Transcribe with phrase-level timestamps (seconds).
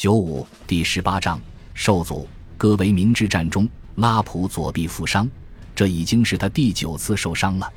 [0.00, 1.38] 九五第十八章
[1.74, 2.26] 受阻。
[2.56, 5.28] 戈维明之战中，拉普左臂负伤，
[5.74, 7.70] 这已经是他第九次受伤了。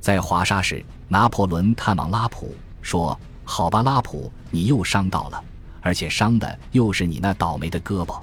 [0.00, 2.52] 在华沙时，拿破仑探望拉普，
[2.82, 5.40] 说：“好吧，拉普，你又伤到了，
[5.80, 8.20] 而且伤的又是你那倒霉的胳膊。”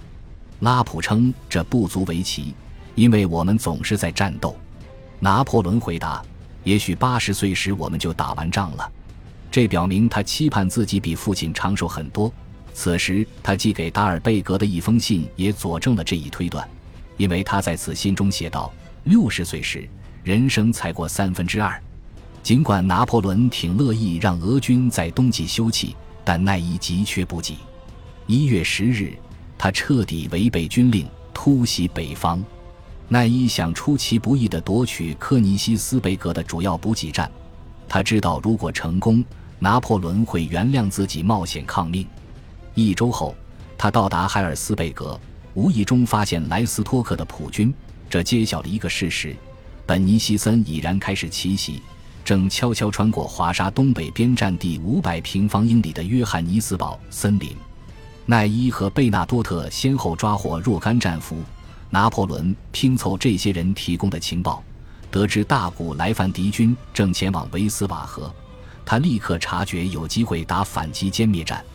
[0.59, 2.53] 拉普称这不足为奇，
[2.95, 4.57] 因为我们总是在战斗。
[5.21, 6.21] 拿破仑回答
[6.65, 8.91] ：“也许八十岁时我们就打完仗了。”
[9.49, 12.29] 这表明他期盼自己比父亲长寿很多。
[12.79, 16.69] 此时，他寄给达尔贝格的一封信也佐证了这一推断，
[17.17, 18.71] 因为他在此信中写道
[19.05, 19.89] ：“六十岁时，
[20.23, 21.81] 人生才过三分之二。”
[22.43, 27.57] 尽管拿破仑挺乐意让俄军在冬季休憩，但奈伊急缺补给。
[28.27, 29.11] 一月十日，
[29.57, 32.45] 他彻底违背军令，突袭北方。
[33.07, 37.29] 奈伊想出其不意地夺取科尼西斯贝格的主要补给站，
[37.89, 39.25] 他知道如果成功，
[39.57, 42.05] 拿破仑会原谅自己冒险抗命。
[42.83, 43.35] 一周后，
[43.75, 45.19] 他到达海尔斯贝格，
[45.55, 47.73] 无意中发现莱斯托克的普军。
[48.07, 49.35] 这揭晓了一个事实：
[49.83, 51.81] 本尼西森已然开始奇袭，
[52.23, 57.49] 正悄悄穿过华沙东北边占地五百平方英里的约翰尼斯堡森林。
[58.27, 61.37] 奈伊和贝纳多特先后抓获若干战俘。
[61.89, 64.63] 拿破仑拼凑这些人提供的情报，
[65.09, 68.31] 得知大股来犯敌军正前往维斯瓦河，
[68.85, 71.65] 他立刻察觉有机会打反击歼灭战。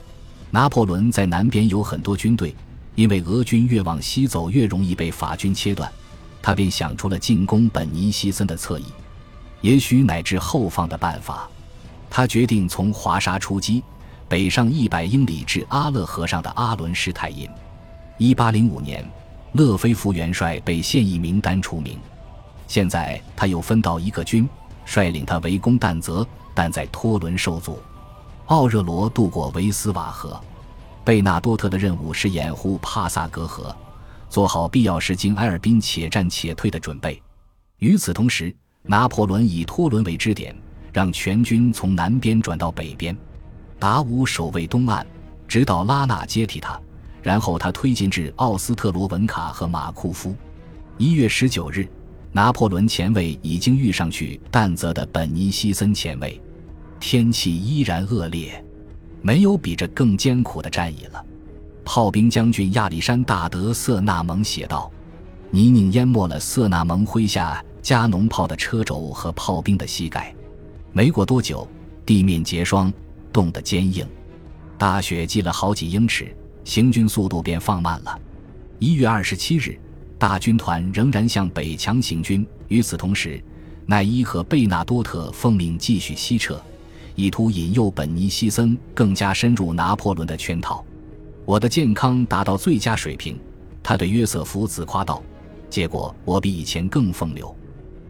[0.55, 2.55] 拿破仑在南边有很多军队，
[2.95, 5.91] 因为俄军越往西走越容易被法军切断，
[6.43, 8.85] 他便想出了进攻本尼西森的侧翼，
[9.63, 11.49] 也许乃至后方的办法。
[12.11, 13.83] 他决定从华沙出击，
[14.29, 17.49] 北上一百英里至阿勒河上的阿伦施泰因。
[18.19, 19.03] 一八零五年，
[19.53, 21.99] 勒菲夫元帅被现役名单除名，
[22.69, 24.47] 现在他又分到一个军，
[24.85, 27.79] 率领他围攻但泽，但在托伦受阻。
[28.47, 30.39] 奥热罗渡过维斯瓦河，
[31.05, 33.75] 贝纳多特的任务是掩护帕萨格河，
[34.29, 37.23] 做好必要时经埃尔滨且战且退的准备。
[37.79, 40.55] 与此同时，拿破仑以托伦为支点，
[40.93, 43.17] 让全军从南边转到北边。
[43.79, 45.07] 达乌守卫东岸，
[45.47, 46.79] 直到拉纳接替他，
[47.23, 50.35] 然后他推进至奥斯特罗文卡和马库夫。
[50.99, 51.89] 一月十九日，
[52.33, 56.39] 拿破仑前卫已经遇上去但泽的本尼西森前卫。
[57.03, 58.65] 天气依然恶劣，
[59.23, 61.23] 没有比这更艰苦的战役了。
[61.85, 64.89] 炮兵将军亚历山大德瑟纳蒙写道
[65.51, 70.33] ：“泥泞淹没了瑟纳蒙麾下加农炮的车轴和炮兵的膝盖。
[70.93, 71.67] 没过多久，
[72.07, 72.91] 地面结霜，
[73.33, 74.07] 冻得坚硬，
[74.79, 76.33] 大雪积了好几英尺，
[76.65, 78.17] 行军速度便放慢了。
[78.79, 79.77] 一月二十七日，
[80.21, 82.47] 大军团仍然向北强行军。
[82.69, 83.43] 与此同时，
[83.87, 86.63] 奈伊和贝纳多特奉命继续西撤。”
[87.15, 90.85] 意图引诱本尼西森更加深入拿破仑的圈套。
[91.45, 93.39] 我的健康达到最佳水平，
[93.83, 95.23] 他对约瑟夫自夸道。
[95.69, 97.55] 结果我比以前更风流。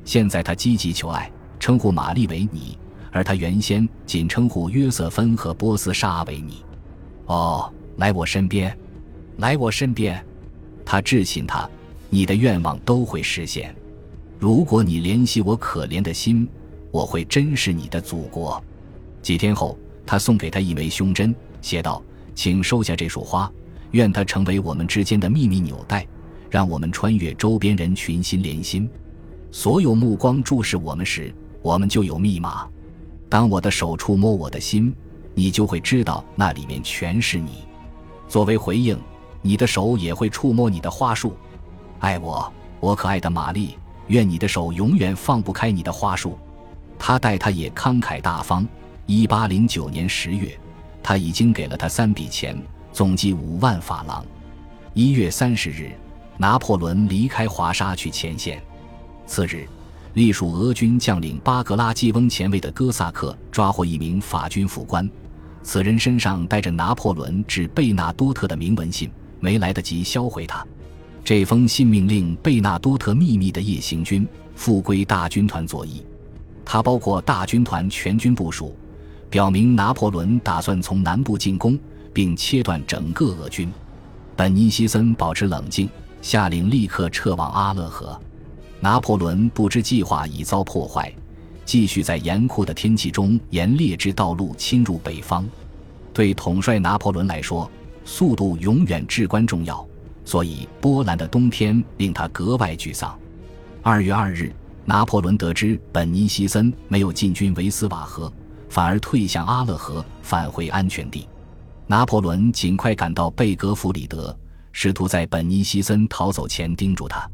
[0.05, 1.31] 现在他积极求爱，
[1.61, 2.77] 称呼玛丽为你，
[3.11, 6.65] 而他原先仅称呼约瑟芬和波斯沙为你。
[7.27, 8.77] 哦，来我身边，
[9.37, 10.25] 来我身边。
[10.85, 11.69] 他致信他，
[12.11, 13.75] 你的愿望都会实现。
[14.39, 16.49] 如果你怜惜我可怜的心，
[16.91, 18.63] 我会珍视你的祖国。
[19.23, 22.03] 几天后，他送给他一枚胸针，写道
[22.35, 23.51] ：“请收下这束花，
[23.93, 26.05] 愿它成为我们之间的秘密纽带，
[26.51, 28.91] 让我们穿越周边人群心连心。
[29.53, 31.33] 所有目光注视我们时，
[31.63, 32.67] 我们就有密码。
[33.29, 34.93] 当我的手触摸我的心，
[35.35, 37.63] 你就会知道那里面全是你。
[38.29, 38.99] 作为回应，
[39.41, 41.37] 你的手也会触摸你的花束。
[42.01, 43.79] 爱我，我可爱的玛丽。
[44.09, 46.37] 愿你的手永远放不开你的花束。
[46.99, 48.67] 他待他也慷慨大方。”
[49.15, 50.59] 一八零九年十月，
[51.03, 52.57] 他已经给了他三笔钱，
[52.95, 54.25] 总计五万法郎。
[54.95, 55.93] 一月三十日，
[56.39, 58.63] 拿破仑离开华沙去前线。
[59.27, 59.69] 次日，
[60.15, 65.07] 隶属俄军将领巴格拉季翁前卫的哥萨克抓获一名法军副官，
[65.63, 70.67] 此人身上带着拿破仑致贝纳多特的铭文信，没来得及销毁他。
[71.23, 76.03] 这封信命令贝纳多特秘密的夜行军复归大军团左翼，
[76.65, 78.75] 它包括大军团全军部署。
[79.33, 81.79] 表明拿破仑打算从南部进攻，
[82.13, 83.73] 并切断整个俄军。
[84.37, 85.89] 本尼西森保持冷静，
[86.21, 88.21] 下令立刻撤往阿勒河。
[88.79, 91.11] 拿破仑不知计划已遭破坏，
[91.65, 95.49] 继续在严酷的天气中沿劣质道路侵入北方。
[96.13, 97.71] 对统帅拿破仑来说，
[98.05, 99.83] 速度永远至关重要，
[100.27, 103.19] 所以波兰的冬天令他格外沮丧。
[103.81, 104.53] 二月二日，
[104.85, 108.31] 拿破仑得知本尼西森没有进军维斯瓦河。
[108.73, 111.29] 反而退向阿勒河，返回安全地。
[111.87, 114.35] 拿破仑尽快赶到贝格弗里德，
[114.73, 117.31] 试图在本尼西森逃走前盯住他。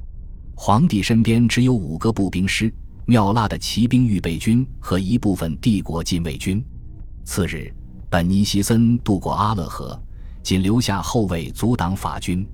[0.56, 2.74] 皇帝身边只有五个步兵师、
[3.06, 6.60] 妙拉的骑兵预备军和一部分帝国禁卫军。
[7.24, 7.72] 次日，
[8.10, 9.96] 本尼西森渡过阿勒河，
[10.42, 12.44] 仅留下后卫阻挡法军。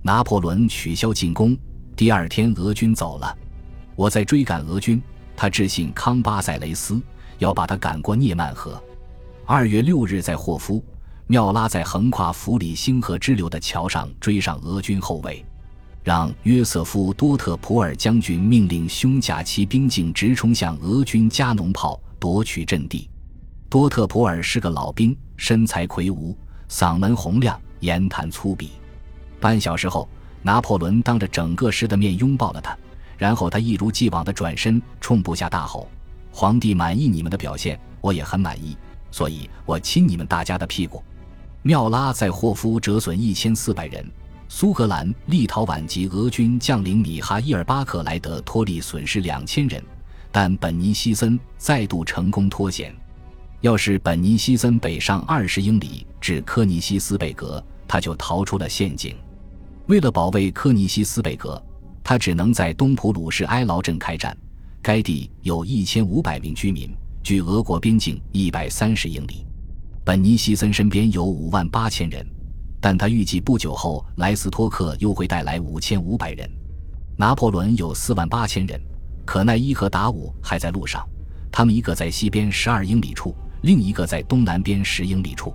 [0.00, 1.54] 拿破仑取消进攻。
[1.94, 3.36] 第二天，俄军走了。
[3.94, 5.02] 我在追赶俄军。
[5.36, 7.00] 他致信康巴塞雷斯，
[7.42, 8.80] 要把他赶过涅曼河。
[9.44, 10.82] 二月六日，在霍夫，
[11.26, 15.44] 缪拉在横跨弗里星河支流的桥上追上俄军后卫，
[16.04, 23.10] 让约瑟夫·多特普尔将军命令胸甲骑兵径直冲向俄军加农炮，夺取阵地。
[23.68, 26.36] 多特普尔是个老兵，身材魁梧，
[26.68, 28.68] 嗓门洪亮，言谈粗鄙。
[29.40, 30.08] 半小时后，
[30.42, 32.76] 拿破仑当着整个师的面拥抱了他。
[33.18, 35.88] 然后他一如既往地转身冲部下大吼
[36.32, 38.76] ：“皇帝满意你们的表现，我也很满意，
[39.10, 41.00] 所以我亲你们大家的屁股。”
[41.62, 44.04] 缪拉在霍夫折损一千四百人，
[44.48, 49.80] 苏格兰、立陶宛及俄军将领米哈伊尔巴克莱德托利损失两千人，
[50.32, 52.92] 但本尼西森再度成功脱险。
[53.60, 59.14] 要是本尼西森北上二十英里至科尼西斯贝格，他就逃出了陷阱。
[59.86, 61.62] 为了保卫科尼西斯贝格。
[62.04, 64.36] 他只能在东普鲁士埃劳镇开战，
[64.82, 66.90] 该地有一千五百名居民，
[67.22, 69.46] 距俄国边境一百三十英里。
[70.04, 72.26] 本尼西森身边有五万八千人，
[72.80, 76.50] 但他预计不久后莱斯托克又会带来五千五百人。
[77.16, 78.80] 拿破仑有四万八千人，
[79.24, 81.08] 可奈伊和达武还在路上，
[81.52, 83.32] 他们一个在西边十二英里处，
[83.62, 85.54] 另一个在东南边十英里处，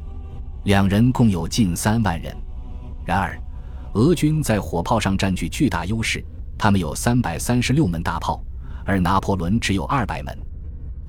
[0.64, 2.34] 两人共有近三万人。
[3.06, 3.38] 然而，
[3.94, 6.24] 俄军在火炮上占据巨大优势。
[6.58, 8.42] 他们有三百三十六门大炮，
[8.88, 10.36] 而拿破仑只有二百门。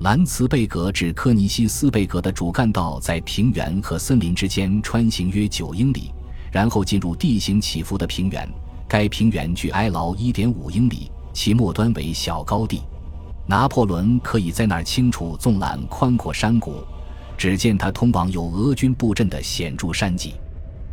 [0.01, 6.13] 兰茨贝格至科尼西斯贝格的主干道在平原和森林之间穿行约九英里，
[6.51, 8.47] 然后进入地形起伏的平原。
[8.87, 12.81] 该平原距埃劳一点五英里，其末端为小高地。
[13.45, 16.83] 拿破仑可以在那儿清楚纵览宽阔山谷，
[17.37, 20.35] 只见他通往有俄军布阵的显著山脊。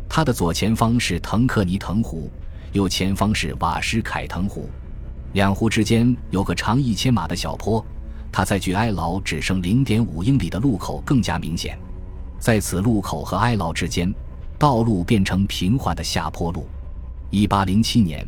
[0.09, 2.31] 他的左前方是腾克尼腾湖。
[2.73, 4.69] 右前方是瓦什凯腾湖，
[5.33, 7.83] 两湖之间有个长一千码的小坡，
[8.31, 11.77] 它在距埃劳只剩零点五英里的路口更加明显。
[12.39, 14.13] 在此路口和埃劳之间，
[14.57, 16.67] 道路变成平缓的下坡路。
[17.29, 18.25] 一八零七年，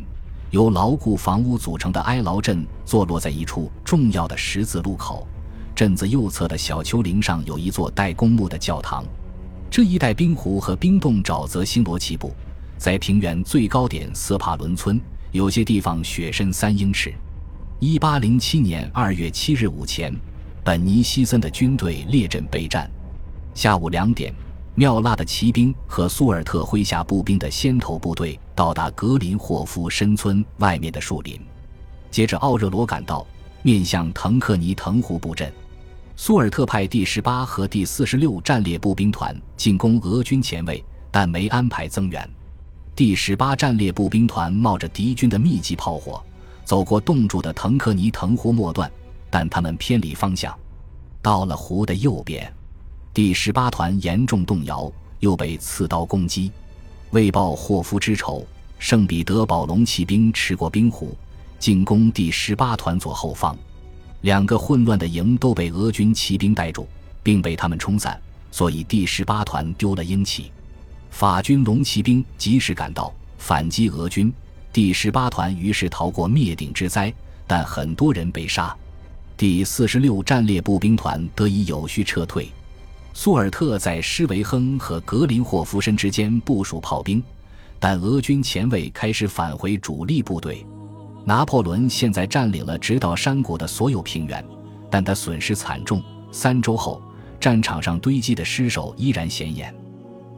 [0.50, 5.26] 由牢固房屋组成的埃劳镇坐落在一处重要的十字路口，
[5.74, 9.04] 镇子右侧的小丘陵上有一座带公墓的教堂。
[9.70, 12.32] 这一带冰湖和冰冻沼泽星罗棋布。
[12.76, 14.98] 在平原最高点斯帕伦村，
[15.32, 17.14] 有些地方雪深三英尺。
[17.78, 20.14] 一八零七年二月七日午前，
[20.64, 22.90] 本尼西森的军队列阵备战。
[23.54, 24.34] 下午两点，
[24.74, 31.40] 缪拉的骑兵和苏尔特麾下步兵的先头部队到达格林霍夫深村外面的树林。
[32.10, 33.26] 接着，奥热罗赶到，
[33.62, 35.50] 面向腾克尼腾湖布阵。
[36.16, 42.28] 苏尔特派第十八和第四十六战列步兵团进攻俄军前卫，但没安排增援。
[43.00, 46.22] 第十八战列步兵团冒着敌军的密集炮火，
[46.66, 48.92] 走过冻住的腾克尼腾湖末段，
[49.30, 50.54] 但他们偏离方向，
[51.22, 52.52] 到了湖的右边。
[53.14, 56.52] 第十八团严重动摇，又被刺刀攻击。
[57.12, 58.46] 为报霍夫之仇，
[58.78, 61.16] 圣彼得堡龙骑兵驰过冰湖，
[61.58, 63.56] 进攻第十八团左后方。
[64.20, 66.86] 两个混乱的营都被俄军骑兵带住，
[67.22, 70.52] 并被他们冲散，所以第十八团丢了英气。
[71.10, 74.32] 法军龙骑兵及时赶到反击俄军，
[74.72, 77.12] 第十八团于是逃过灭顶之灾，
[77.46, 78.74] 但很多人被杀。
[79.36, 82.48] 第四十六战列步兵团得以有序撤退。
[83.12, 87.22] 苏尔特在施维亨和格林霍夫申之间部署炮兵，
[87.78, 90.64] 但俄军前卫开始返回主力部队。
[91.24, 94.42] 拿破仑现在占领了直捣山谷的所有平原，
[94.90, 96.02] 但他损失惨重。
[96.30, 97.02] 三周后，
[97.40, 99.74] 战场上堆积的尸首依然显眼。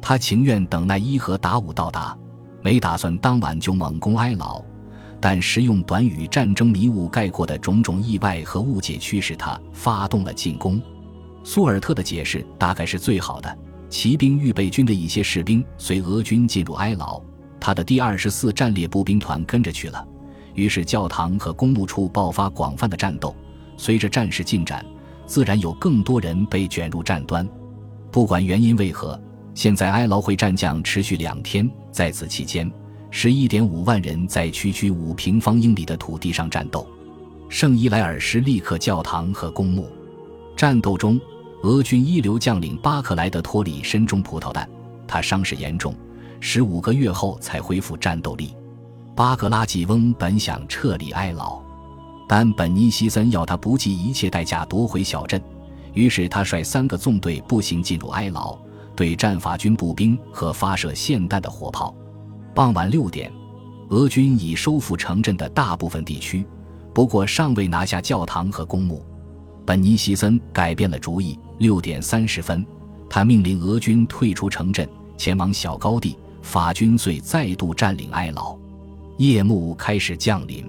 [0.02, 2.18] 他情愿等待伊和达武到达，
[2.60, 4.60] 没打算当晚就猛攻埃劳，
[5.20, 10.82] 但时用短语战争迷雾概括的种种意外和误解驱使他发动了进攻。
[11.44, 13.56] 苏尔特的解释大概是最好的：
[13.88, 17.22] 骑兵预备军的一些士兵随俄军进入埃劳，
[17.60, 20.04] 他的第二十四战列步兵团跟着去了。
[20.54, 23.34] 于是教堂和公墓处爆发广泛的战斗。
[23.76, 24.84] 随着战事进展，
[25.26, 27.48] 自然有更多人被卷入战端。
[28.10, 29.18] 不管原因为何。
[29.54, 32.70] 现在埃劳会战将持续两天，在此期间，
[33.10, 36.86] 十一点五万人在区区五平方英里的土地上战斗。
[37.48, 39.90] 圣伊莱尔什立刻教堂和公墓。
[40.56, 41.20] 战斗中，
[41.62, 44.66] 俄军一流将领巴克莱德托里身中葡萄弹，
[45.06, 45.94] 他伤势严重，
[46.40, 48.54] 十五个月后才恢复战斗力。
[49.14, 51.60] 巴格拉吉翁本想撤离埃劳，
[52.26, 55.38] 但本尼西森要他不计一切代价夺回小镇，
[55.92, 58.58] 于是他率三个纵队步行进入埃劳，
[58.96, 61.94] 对战法军步兵和发射霰弹的火炮。
[62.54, 63.32] 傍晚六点，
[63.88, 66.44] 俄军已收复城镇的大部分地区，
[66.92, 69.04] 不过尚未拿下教堂和公墓。
[69.64, 71.38] 本尼西森改变了主意。
[71.58, 72.66] 六点三十分，
[73.08, 76.16] 他命令俄军退出城镇，前往小高地。
[76.42, 78.58] 法军遂再度占领埃劳。
[79.16, 80.68] 夜幕开始降临，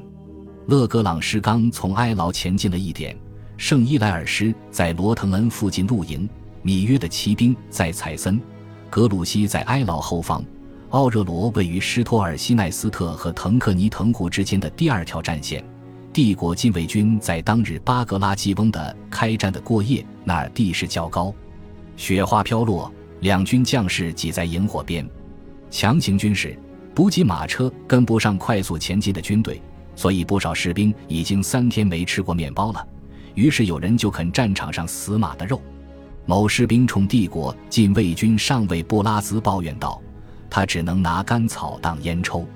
[0.67, 3.17] 勒格朗师刚从埃劳前进了一点，
[3.57, 6.29] 圣伊莱尔师在罗滕恩附近露营，
[6.63, 8.41] 米约的骑兵在采森，
[8.89, 10.43] 格鲁希在埃劳后方，
[10.89, 15.63] 奥热罗位于施托尔西奈斯特和滕克尼滕湖之间的第二条战线。
[16.13, 21.33] 帝国禁卫军在当日巴格拉季翁的开战的过夜，那儿地势较高，
[21.97, 22.89] 雪花飘落，
[23.19, 25.07] 两军将士挤在营火边。
[25.69, 26.57] 强行军事，
[26.95, 29.61] 补给马车跟不上快速前进的军队，
[29.95, 32.87] 所以不少士兵已经三天没吃过面包了。
[33.33, 35.59] 于是有人就啃战场上死马的肉。
[36.25, 40.01] 某士兵冲帝国禁卫军上尉布拉兹抱怨道
[40.49, 42.47] ：“他只能拿干草当烟抽。”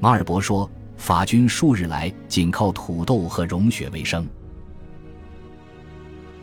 [0.00, 0.70] 马尔伯说。
[0.96, 4.24] 法军数日来仅靠土豆和融雪为生。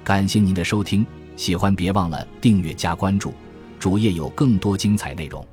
[0.04, 1.06] 感谢您的收听，
[1.38, 3.34] 喜欢别忘了订阅加关注，
[3.80, 5.44] 主页有更多精彩内容。